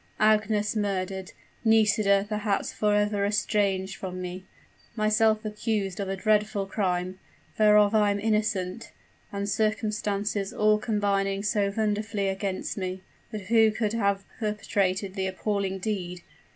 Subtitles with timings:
[0.19, 1.31] Agnes murdered
[1.63, 4.45] Nisida perhaps forever estranged from me
[4.95, 7.19] myself accused of a dreadful crime,
[7.59, 8.89] whereof I am innocent
[9.31, 13.03] and circumstances all combining so wonderfully against me!
[13.31, 16.23] But who could have perpetrated the appalling deed?